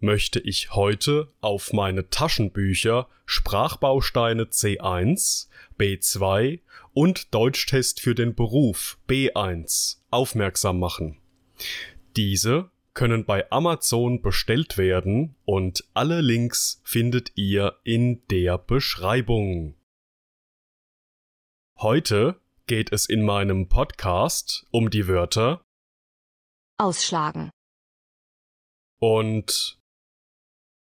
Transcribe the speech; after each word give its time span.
möchte 0.00 0.40
ich 0.40 0.74
heute 0.74 1.28
auf 1.40 1.72
meine 1.72 2.08
Taschenbücher 2.10 3.08
Sprachbausteine 3.26 4.44
C1, 4.44 5.48
B2 5.78 6.60
und 6.92 7.32
Deutschtest 7.34 8.00
für 8.00 8.14
den 8.14 8.34
Beruf 8.34 8.98
B1 9.08 9.98
aufmerksam 10.10 10.80
machen. 10.80 11.18
Diese 12.16 12.70
können 12.94 13.24
bei 13.24 13.50
Amazon 13.52 14.20
bestellt 14.20 14.76
werden 14.76 15.36
und 15.44 15.84
alle 15.94 16.20
Links 16.20 16.80
findet 16.84 17.32
ihr 17.36 17.78
in 17.84 18.26
der 18.28 18.58
Beschreibung. 18.58 19.76
Heute 21.78 22.40
geht 22.66 22.92
es 22.92 23.06
in 23.06 23.24
meinem 23.24 23.68
Podcast 23.68 24.66
um 24.70 24.90
die 24.90 25.08
Wörter 25.08 25.62
Ausschlagen. 26.78 27.50
und 28.98 29.79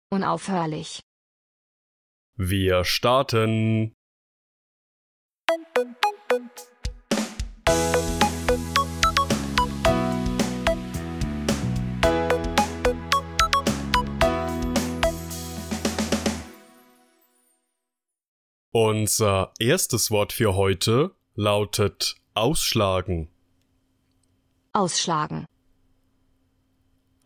Unaufhörlich. 0.09 1.01
wir 2.37 2.83
starten. 2.83 3.93
Unser 18.71 19.53
erstes 19.59 20.11
Wort 20.11 20.33
für 20.33 20.55
heute 20.55 21.15
lautet 21.35 22.15
ausschlagen. 22.33 23.29
Ausschlagen. 24.73 25.45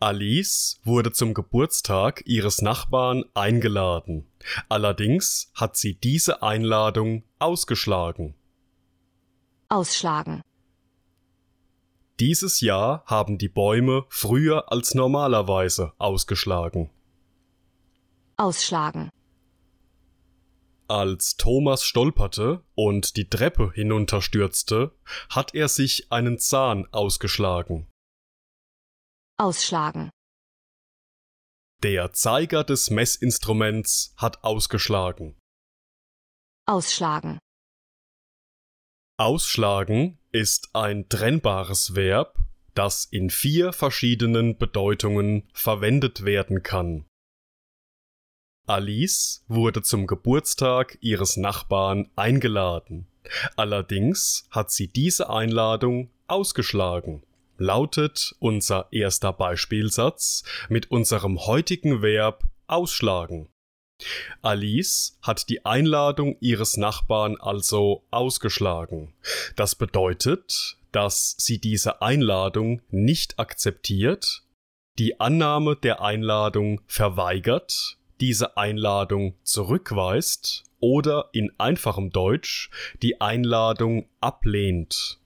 Alice 0.02 0.80
wurde 0.82 1.12
zum 1.12 1.34
Geburtstag 1.34 2.22
ihres 2.24 2.62
Nachbarn 2.62 3.24
eingeladen. 3.34 4.26
Allerdings 4.70 5.52
hat 5.54 5.76
sie 5.76 5.94
diese 5.94 6.42
Einladung 6.42 7.24
ausgeschlagen. 7.38 8.34
Ausschlagen. 9.68 10.40
Dieses 12.18 12.62
Jahr 12.62 13.04
haben 13.04 13.36
die 13.36 13.50
Bäume 13.50 14.06
früher 14.08 14.72
als 14.72 14.94
normalerweise 14.94 15.92
ausgeschlagen. 15.98 16.88
Ausschlagen. 18.38 19.10
Als 20.88 21.36
Thomas 21.36 21.84
stolperte 21.84 22.64
und 22.74 23.16
die 23.16 23.28
Treppe 23.28 23.70
hinunterstürzte, 23.74 24.92
hat 25.28 25.54
er 25.54 25.68
sich 25.68 26.10
einen 26.10 26.38
Zahn 26.38 26.88
ausgeschlagen. 26.90 27.86
Ausschlagen. 29.40 30.10
Der 31.82 32.12
Zeiger 32.12 32.62
des 32.62 32.90
Messinstruments 32.90 34.12
hat 34.18 34.44
ausgeschlagen. 34.44 35.34
Ausschlagen. 36.66 37.38
Ausschlagen 39.16 40.18
ist 40.30 40.74
ein 40.74 41.08
trennbares 41.08 41.94
Verb, 41.94 42.38
das 42.74 43.06
in 43.06 43.30
vier 43.30 43.72
verschiedenen 43.72 44.58
Bedeutungen 44.58 45.48
verwendet 45.54 46.26
werden 46.26 46.62
kann. 46.62 47.06
Alice 48.66 49.42
wurde 49.48 49.80
zum 49.80 50.06
Geburtstag 50.06 50.98
ihres 51.00 51.38
Nachbarn 51.38 52.10
eingeladen. 52.14 53.06
Allerdings 53.56 54.46
hat 54.50 54.70
sie 54.70 54.88
diese 54.88 55.30
Einladung 55.30 56.10
ausgeschlagen. 56.26 57.22
Lautet 57.60 58.34
unser 58.38 58.88
erster 58.90 59.34
Beispielsatz 59.34 60.44
mit 60.70 60.90
unserem 60.90 61.44
heutigen 61.44 62.00
Verb 62.00 62.44
ausschlagen. 62.66 63.50
Alice 64.40 65.18
hat 65.20 65.50
die 65.50 65.66
Einladung 65.66 66.38
ihres 66.40 66.78
Nachbarn 66.78 67.36
also 67.38 68.06
ausgeschlagen. 68.10 69.12
Das 69.56 69.74
bedeutet, 69.74 70.78
dass 70.90 71.34
sie 71.36 71.60
diese 71.60 72.00
Einladung 72.00 72.80
nicht 72.88 73.38
akzeptiert, 73.38 74.42
die 74.98 75.20
Annahme 75.20 75.76
der 75.76 76.00
Einladung 76.00 76.80
verweigert, 76.86 77.98
diese 78.22 78.56
Einladung 78.56 79.34
zurückweist 79.42 80.64
oder 80.80 81.28
in 81.32 81.52
einfachem 81.58 82.08
Deutsch 82.08 82.70
die 83.02 83.20
Einladung 83.20 84.08
ablehnt. 84.22 85.20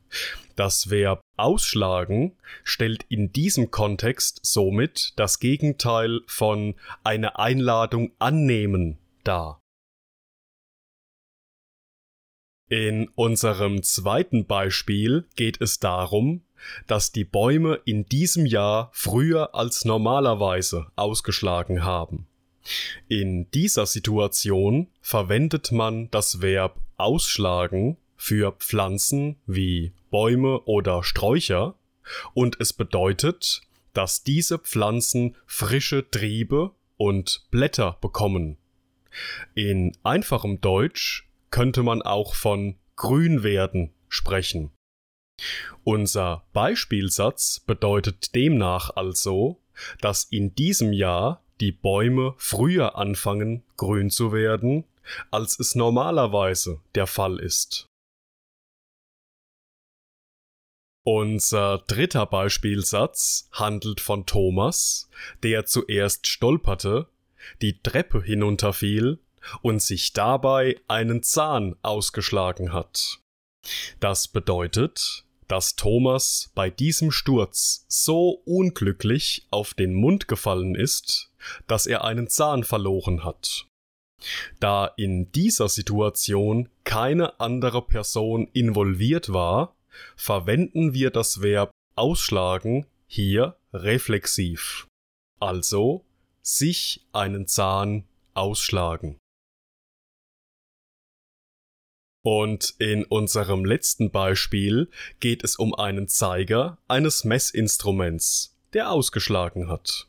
Das 0.56 0.91
Verb 0.91 1.20
ausschlagen 1.37 2.37
stellt 2.62 3.04
in 3.09 3.32
diesem 3.32 3.70
Kontext 3.70 4.41
somit 4.42 5.12
das 5.16 5.41
Gegenteil 5.41 6.20
von 6.26 6.75
eine 7.03 7.38
Einladung 7.38 8.12
annehmen 8.19 8.98
dar. 9.25 9.60
In 12.70 13.09
unserem 13.15 13.82
zweiten 13.82 14.47
Beispiel 14.47 15.26
geht 15.37 15.60
es 15.60 15.81
darum, 15.81 16.42
dass 16.86 17.12
die 17.12 17.25
Bäume 17.25 17.81
in 17.84 18.06
diesem 18.06 18.47
Jahr 18.47 18.91
früher 18.92 19.54
als 19.54 19.84
normalerweise 19.84 20.86
ausgeschlagen 20.97 21.84
haben. 21.84 22.26
In 23.09 23.50
dieser 23.50 23.84
Situation 23.84 24.88
verwendet 25.03 25.72
man 25.72 26.10
das 26.10 26.41
Verb 26.41 26.81
ausschlagen 26.97 27.98
für 28.25 28.53
Pflanzen 28.53 29.37
wie 29.45 29.93
Bäume 30.11 30.62
oder 30.62 31.05
Sträucher 31.05 31.75
und 32.33 32.59
es 32.59 32.73
bedeutet, 32.73 33.61
dass 33.93 34.25
diese 34.25 34.59
Pflanzen 34.59 35.37
frische 35.45 36.11
Triebe 36.11 36.71
und 36.97 37.45
Blätter 37.51 37.99
bekommen. 38.01 38.57
In 39.55 39.95
einfachem 40.05 40.63
Deutsch 40.63 41.29
könnte 41.51 41.83
man 41.83 42.01
auch 42.01 42.34
von 42.34 42.77
Grünwerden 42.97 43.93
sprechen. 44.09 44.71
Unser 45.83 46.47
Beispielsatz 46.55 47.61
bedeutet 47.61 48.34
demnach 48.34 48.89
also, 48.97 49.61
dass 50.01 50.25
in 50.25 50.55
diesem 50.55 50.95
Jahr 50.95 51.45
die 51.61 51.73
Bäume 51.73 52.34
früher 52.39 52.97
anfangen 52.97 53.65
grün 53.77 54.09
zu 54.09 54.33
werden, 54.33 54.84
als 55.31 55.61
es 55.61 55.75
normalerweise 55.75 56.81
der 56.95 57.07
Fall 57.07 57.39
ist. 57.39 57.87
Unser 61.06 61.78
dritter 61.87 62.25
Beispielsatz 62.25 63.50
handelt 63.53 64.00
von 64.00 64.25
Thomas, 64.25 65.10
der 65.42 65.66
zuerst 65.66 66.26
stolperte, 66.26 67.09
die 67.60 67.78
Treppe 67.82 68.22
hinunterfiel 68.22 69.19
und 69.60 69.82
sich 69.82 70.15
dabei 70.15 70.81
einen 70.88 71.22
Zahn 71.22 71.76
ausgeschlagen 71.82 72.72
hat. 72.72 73.20
Das 74.00 74.28
bedeutet, 74.28 75.25
dass 75.47 75.76
Thomas 75.76 76.50
bei 76.54 76.70
diesem 76.70 77.10
Sturz 77.10 77.84
so 77.88 78.41
unglücklich 78.47 79.47
auf 79.50 79.75
den 79.75 79.92
Mund 79.92 80.26
gefallen 80.26 80.75
ist, 80.75 81.31
dass 81.66 81.86
er 81.86 82.04
einen 82.04 82.28
Zahn 82.28 82.65
verloren 82.65 83.24
hat. 83.24 83.66
Da 84.59 84.86
in 84.97 85.30
dieser 85.33 85.68
Situation 85.68 86.71
keine 86.84 87.41
andere 87.41 87.83
Person 87.83 88.48
involviert 88.54 89.34
war, 89.34 89.73
verwenden 90.17 90.95
wir 90.95 91.11
das 91.11 91.43
Verb 91.43 91.71
ausschlagen 91.97 92.87
hier 93.07 93.57
reflexiv. 93.73 94.87
Also 95.41 96.05
sich 96.43 97.07
einen 97.13 97.47
Zahn 97.47 98.05
ausschlagen. 98.35 99.19
Und 102.25 102.75
in 102.79 103.05
unserem 103.05 103.67
letzten 103.67 104.11
Beispiel 104.11 104.89
geht 105.21 105.45
es 105.45 105.57
um 105.57 105.75
einen 105.75 106.09
Zeiger 106.09 106.79
eines 106.89 107.25
Messinstruments, 107.25 108.57
der 108.73 108.91
ausgeschlagen 108.91 109.69
hat. 109.69 110.09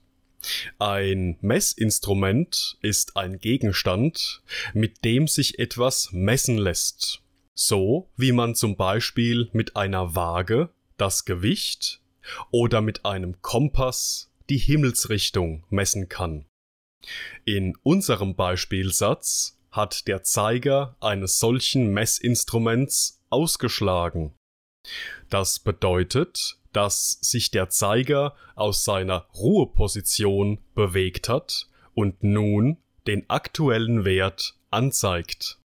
Ein 0.80 1.38
Messinstrument 1.42 2.78
ist 2.82 3.18
ein 3.18 3.40
Gegenstand, 3.40 4.42
mit 4.74 5.04
dem 5.04 5.28
sich 5.28 5.60
etwas 5.60 6.12
messen 6.14 6.58
lässt. 6.58 7.22
So 7.56 8.10
wie 8.18 8.34
man 8.34 8.54
zum 8.54 8.75
Beispiel 8.75 9.50
mit 9.54 9.75
einer 9.75 10.13
Waage 10.13 10.69
das 10.98 11.25
Gewicht 11.25 12.02
oder 12.52 12.81
mit 12.81 13.06
einem 13.06 13.42
Kompass 13.42 14.31
die 14.50 14.57
Himmelsrichtung 14.57 15.63
messen 15.69 16.10
kann. 16.10 16.46
In 17.46 17.75
unserem 17.84 18.36
Beispielsatz 18.36 19.60
hat 19.72 20.07
der 20.07 20.24
Zeiger 20.24 20.96
eines 21.00 21.40
solchen 21.40 21.94
Messinstruments 21.94 23.22
ausgeschlagen. 23.30 24.34
Das 25.30 25.60
bedeutet, 25.60 26.58
dass 26.72 27.12
sich 27.22 27.51
der 27.51 27.69
Zeiger 27.69 28.36
aus 28.56 28.84
seiner 28.84 29.28
Ruheposition 29.34 30.60
bewegt 30.74 31.30
hat 31.30 31.68
und 31.94 32.24
nun 32.24 32.78
den 33.08 33.30
aktuellen 33.30 34.04
Wert 34.04 34.58
anzeigt. 34.72 35.60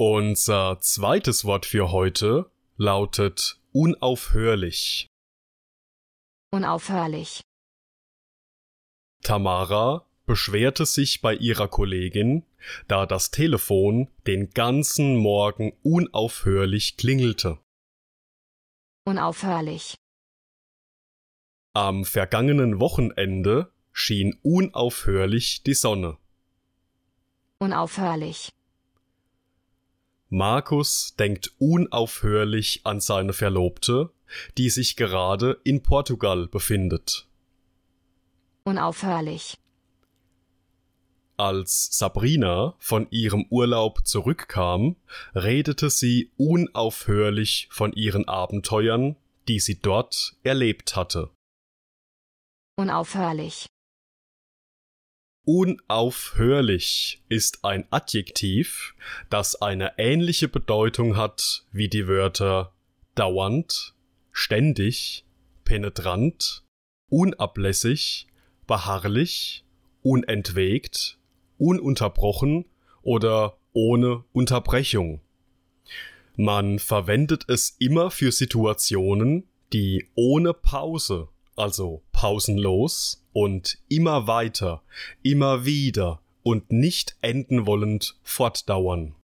Unser 0.00 0.78
zweites 0.78 1.44
Wort 1.44 1.66
für 1.66 1.90
heute 1.90 2.48
lautet 2.76 3.60
unaufhörlich. 3.72 5.08
Unaufhörlich. 6.52 7.40
Tamara 9.24 10.06
beschwerte 10.24 10.86
sich 10.86 11.20
bei 11.20 11.34
ihrer 11.34 11.66
Kollegin, 11.66 12.46
da 12.86 13.06
das 13.06 13.32
Telefon 13.32 14.08
den 14.28 14.50
ganzen 14.50 15.16
Morgen 15.16 15.76
unaufhörlich 15.82 16.96
klingelte. 16.96 17.58
Unaufhörlich. 19.04 19.96
Am 21.74 22.04
vergangenen 22.04 22.78
Wochenende 22.78 23.72
schien 23.90 24.38
unaufhörlich 24.42 25.64
die 25.64 25.74
Sonne. 25.74 26.18
Unaufhörlich. 27.58 28.52
Markus 30.30 31.14
denkt 31.18 31.52
unaufhörlich 31.58 32.82
an 32.84 33.00
seine 33.00 33.32
Verlobte, 33.32 34.10
die 34.58 34.68
sich 34.68 34.96
gerade 34.96 35.58
in 35.64 35.82
Portugal 35.82 36.48
befindet. 36.48 37.26
Unaufhörlich. 38.64 39.56
Als 41.38 41.96
Sabrina 41.96 42.74
von 42.78 43.06
ihrem 43.10 43.46
Urlaub 43.48 44.06
zurückkam, 44.06 44.96
redete 45.34 45.88
sie 45.88 46.30
unaufhörlich 46.36 47.68
von 47.70 47.92
ihren 47.92 48.28
Abenteuern, 48.28 49.16
die 49.46 49.60
sie 49.60 49.80
dort 49.80 50.36
erlebt 50.42 50.96
hatte. 50.96 51.30
Unaufhörlich. 52.76 53.66
Unaufhörlich 55.50 57.22
ist 57.30 57.64
ein 57.64 57.86
Adjektiv, 57.88 58.94
das 59.30 59.54
eine 59.62 59.92
ähnliche 59.96 60.46
Bedeutung 60.46 61.16
hat 61.16 61.64
wie 61.72 61.88
die 61.88 62.06
Wörter 62.06 62.74
dauernd, 63.14 63.94
ständig, 64.30 65.24
penetrant, 65.64 66.66
unablässig, 67.08 68.26
beharrlich, 68.66 69.64
unentwegt 70.02 71.18
ununterbrochen 71.56 72.66
oder 73.00 73.56
ohne 73.72 74.24
Unterbrechung. 74.32 75.22
Man 76.36 76.78
verwendet 76.78 77.46
es 77.48 77.74
immer 77.78 78.10
für 78.10 78.32
Situationen, 78.32 79.48
die 79.72 80.10
ohne 80.14 80.52
Pause, 80.52 81.28
also 81.56 82.02
pausenlos 82.18 83.24
und 83.32 83.78
immer 83.88 84.26
weiter, 84.26 84.82
immer 85.22 85.64
wieder 85.64 86.20
und 86.42 86.72
nicht 86.72 87.14
enden 87.20 87.64
wollend 87.64 88.18
fortdauern. 88.24 89.14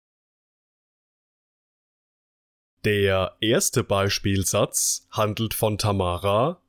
Der 2.84 3.34
erste 3.40 3.82
Beispielsatz 3.82 5.08
handelt 5.10 5.54
von 5.54 5.76
Tamara, 5.76 6.60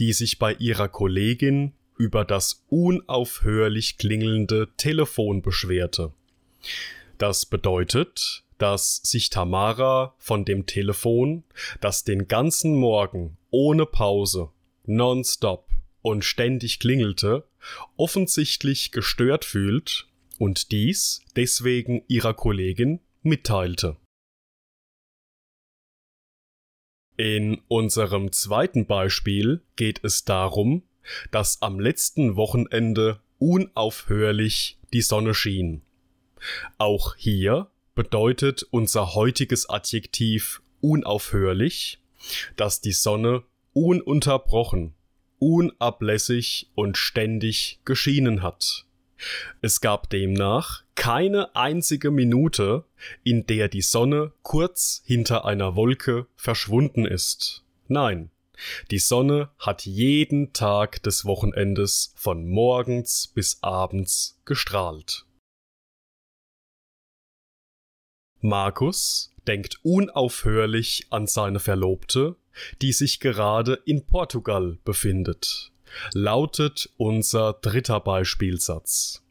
die 0.00 0.12
sich 0.12 0.40
bei 0.40 0.54
ihrer 0.54 0.88
Kollegin 0.88 1.74
über 1.96 2.24
das 2.24 2.64
unaufhörlich 2.68 3.98
klingelnde 3.98 4.70
Telefon 4.78 5.42
beschwerte. 5.42 6.12
Das 7.18 7.46
bedeutet, 7.46 8.42
dass 8.58 8.96
sich 8.96 9.30
Tamara 9.30 10.16
von 10.18 10.44
dem 10.44 10.66
Telefon, 10.66 11.44
das 11.80 12.02
den 12.02 12.26
ganzen 12.26 12.74
Morgen 12.74 13.38
ohne 13.50 13.86
Pause, 13.86 14.50
nonstop 14.84 15.67
und 16.08 16.24
ständig 16.24 16.80
klingelte, 16.80 17.48
offensichtlich 17.96 18.92
gestört 18.92 19.44
fühlt 19.44 20.06
und 20.38 20.72
dies 20.72 21.22
deswegen 21.36 22.02
ihrer 22.08 22.34
Kollegin 22.34 23.00
mitteilte. 23.22 23.96
In 27.16 27.60
unserem 27.68 28.32
zweiten 28.32 28.86
Beispiel 28.86 29.62
geht 29.76 30.04
es 30.04 30.24
darum, 30.24 30.84
dass 31.30 31.62
am 31.62 31.80
letzten 31.80 32.36
Wochenende 32.36 33.20
unaufhörlich 33.38 34.78
die 34.92 35.02
Sonne 35.02 35.34
schien. 35.34 35.82
Auch 36.78 37.16
hier 37.16 37.70
bedeutet 37.94 38.62
unser 38.70 39.14
heutiges 39.14 39.68
Adjektiv 39.68 40.62
unaufhörlich, 40.80 42.00
dass 42.56 42.80
die 42.80 42.92
Sonne 42.92 43.42
ununterbrochen, 43.72 44.94
unablässig 45.38 46.70
und 46.74 46.96
ständig 46.96 47.80
geschienen 47.84 48.42
hat. 48.42 48.84
Es 49.62 49.80
gab 49.80 50.10
demnach 50.10 50.84
keine 50.94 51.54
einzige 51.56 52.10
Minute, 52.10 52.84
in 53.24 53.46
der 53.46 53.68
die 53.68 53.82
Sonne 53.82 54.32
kurz 54.42 55.02
hinter 55.04 55.44
einer 55.44 55.76
Wolke 55.76 56.26
verschwunden 56.36 57.04
ist. 57.04 57.64
Nein, 57.88 58.30
die 58.90 58.98
Sonne 58.98 59.50
hat 59.58 59.86
jeden 59.86 60.52
Tag 60.52 61.02
des 61.02 61.24
Wochenendes 61.24 62.12
von 62.16 62.48
morgens 62.48 63.28
bis 63.28 63.62
abends 63.62 64.40
gestrahlt. 64.44 65.24
Markus 68.40 69.34
denkt 69.48 69.78
unaufhörlich 69.82 71.06
an 71.10 71.26
seine 71.26 71.58
Verlobte, 71.58 72.36
die 72.82 72.92
sich 72.92 73.18
gerade 73.18 73.80
in 73.84 74.06
Portugal 74.06 74.78
befindet, 74.84 75.72
lautet 76.12 76.90
unser 76.96 77.54
dritter 77.54 78.00
Beispielsatz. 78.00 79.22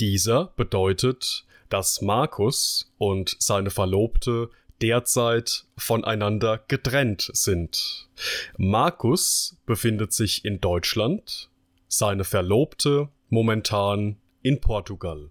Dieser 0.00 0.46
bedeutet, 0.56 1.44
dass 1.68 2.00
Markus 2.00 2.90
und 2.96 3.36
seine 3.38 3.70
Verlobte 3.70 4.48
derzeit 4.80 5.66
voneinander 5.76 6.64
getrennt 6.68 7.30
sind. 7.34 8.08
Markus 8.56 9.56
befindet 9.66 10.12
sich 10.12 10.44
in 10.44 10.60
Deutschland, 10.60 11.50
seine 11.88 12.24
Verlobte 12.24 13.08
momentan 13.28 14.16
in 14.42 14.60
Portugal. 14.60 15.30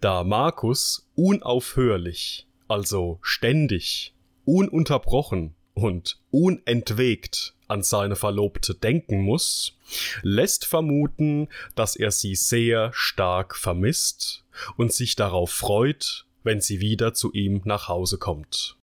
Da 0.00 0.22
Markus 0.22 1.08
unaufhörlich, 1.14 2.46
also 2.72 3.18
ständig, 3.20 4.14
ununterbrochen 4.46 5.54
und 5.74 6.18
unentwegt 6.30 7.54
an 7.68 7.82
seine 7.82 8.16
Verlobte 8.16 8.74
denken 8.74 9.22
muss, 9.22 9.76
lässt 10.22 10.64
vermuten, 10.64 11.48
dass 11.74 11.96
er 11.96 12.10
sie 12.10 12.34
sehr 12.34 12.90
stark 12.94 13.56
vermisst 13.56 14.44
und 14.76 14.90
sich 14.92 15.16
darauf 15.16 15.50
freut, 15.50 16.24
wenn 16.44 16.62
sie 16.62 16.80
wieder 16.80 17.12
zu 17.12 17.30
ihm 17.32 17.60
nach 17.64 17.88
Hause 17.88 18.16
kommt. 18.16 18.78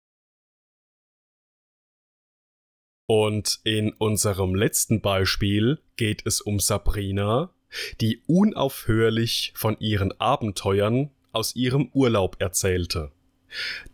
Und 3.09 3.61
in 3.63 3.93
unserem 3.93 4.53
letzten 4.53 4.99
Beispiel 4.99 5.79
geht 5.95 6.25
es 6.25 6.41
um 6.41 6.59
Sabrina, 6.59 7.53
die 8.01 8.21
unaufhörlich 8.27 9.53
von 9.55 9.79
ihren 9.79 10.11
Abenteuern 10.19 11.09
aus 11.31 11.55
ihrem 11.55 11.89
Urlaub 11.93 12.35
erzählte. 12.39 13.13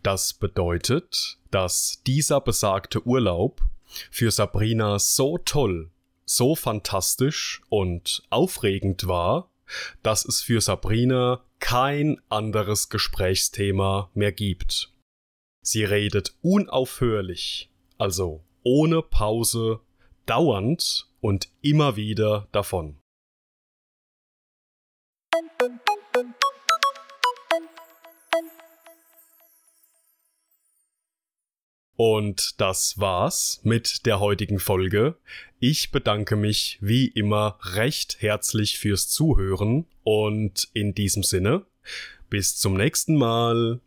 Das 0.02 0.34
bedeutet, 0.34 1.38
dass 1.50 2.02
dieser 2.06 2.40
besagte 2.40 3.06
Urlaub 3.06 3.62
für 4.10 4.30
Sabrina 4.30 4.98
so 4.98 5.38
toll, 5.38 5.90
so 6.24 6.54
fantastisch 6.54 7.62
und 7.68 8.22
aufregend 8.30 9.06
war, 9.06 9.50
dass 10.02 10.24
es 10.24 10.42
für 10.42 10.60
Sabrina 10.60 11.44
kein 11.58 12.20
anderes 12.28 12.88
Gesprächsthema 12.88 14.10
mehr 14.14 14.32
gibt. 14.32 14.92
Sie 15.62 15.84
redet 15.84 16.34
unaufhörlich, 16.42 17.70
also 17.96 18.44
ohne 18.62 19.00
Pause, 19.00 19.80
dauernd 20.26 21.08
und 21.20 21.48
immer 21.62 21.96
wieder 21.96 22.48
davon. 22.52 22.98
Und 31.96 32.60
das 32.60 32.98
war's 32.98 33.60
mit 33.62 34.04
der 34.06 34.18
heutigen 34.18 34.58
Folge. 34.58 35.16
Ich 35.60 35.92
bedanke 35.92 36.36
mich 36.36 36.78
wie 36.80 37.06
immer 37.06 37.58
recht 37.62 38.20
herzlich 38.20 38.78
fürs 38.78 39.08
Zuhören 39.08 39.86
und 40.02 40.68
in 40.72 40.94
diesem 40.94 41.22
Sinne, 41.22 41.64
bis 42.28 42.56
zum 42.56 42.74
nächsten 42.74 43.16
Mal. 43.16 43.80